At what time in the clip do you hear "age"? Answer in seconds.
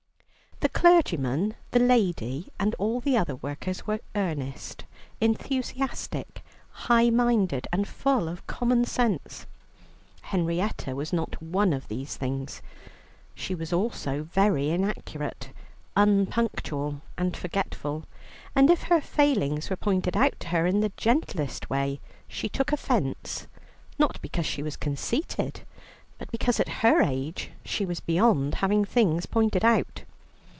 27.01-27.49